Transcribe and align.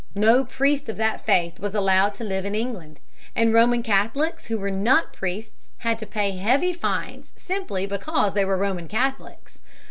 No 0.15 0.43
priest 0.45 0.89
of 0.89 0.97
that 0.97 1.27
faith 1.27 1.59
was 1.59 1.75
allowed 1.75 2.15
to 2.15 2.23
live 2.23 2.43
in 2.43 2.55
England. 2.55 2.99
And 3.35 3.53
Roman 3.53 3.83
Catholics 3.83 4.47
who 4.47 4.57
were 4.57 4.71
not 4.71 5.13
priests 5.13 5.69
had 5.77 5.99
to 5.99 6.07
pay 6.07 6.31
heavy 6.37 6.73
fines 6.73 7.33
simply 7.35 7.85
because 7.85 8.33
they 8.33 8.43
were 8.43 8.57
Roman 8.57 8.87
Catholics. 8.87 9.59